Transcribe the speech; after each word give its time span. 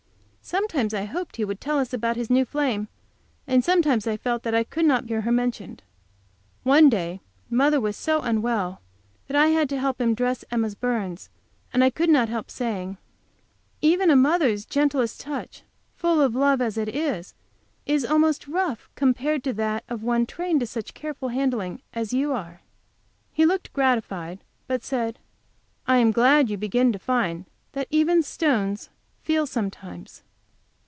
Sometimes 0.43 0.93
I 0.93 1.05
hoped 1.05 1.35
he 1.37 1.45
would 1.45 1.61
tell 1.61 1.77
us 1.79 1.93
about 1.93 2.17
his 2.17 2.29
new 2.29 2.43
flame, 2.43 2.89
and 3.47 3.63
sometimes 3.63 4.05
I 4.05 4.17
felt 4.17 4.43
that 4.43 4.55
I 4.55 4.65
could 4.65 4.85
not 4.85 5.05
hear 5.07 5.21
her 5.21 5.31
mentioned. 5.31 5.81
One 6.63 6.89
day 6.89 7.21
mother 7.49 7.79
was 7.79 7.95
so 7.95 8.19
unwell 8.21 8.81
that 9.27 9.37
I 9.37 9.49
had 9.49 9.69
to 9.69 9.79
help 9.79 10.01
him 10.01 10.13
dress 10.13 10.43
Emma's 10.51 10.75
burns, 10.75 11.29
and 11.71 11.83
I 11.83 11.89
could 11.91 12.09
not 12.09 12.27
help 12.27 12.49
saying: 12.51 12.97
"Even 13.81 14.09
a 14.09 14.15
mother's 14.15 14.65
gentlest 14.65 15.21
touch, 15.21 15.61
full 15.95 16.19
of 16.19 16.35
love 16.35 16.59
as 16.59 16.77
it 16.77 16.89
is, 16.89 17.33
is 17.85 18.03
almost 18.03 18.47
rough 18.47 18.89
compared 18.95 19.45
with 19.45 19.55
that 19.57 19.85
of 19.87 20.03
one 20.03 20.25
trained 20.25 20.59
to 20.61 20.65
such 20.67 20.95
careful 20.95 21.29
handling 21.29 21.81
as 21.93 22.13
you 22.13 22.33
are." 22.33 22.61
He 23.31 23.45
looked 23.45 23.71
gratified, 23.71 24.39
but 24.67 24.83
said: 24.83 25.17
"I 25.87 25.97
am 25.97 26.11
glad 26.11 26.49
you 26.49 26.57
begin 26.57 26.91
to 26.91 26.99
find 26.99 27.45
that 27.71 27.87
even 27.89 28.21
stones 28.21 28.89
feel, 29.21 29.45
sometimes." 29.45 30.23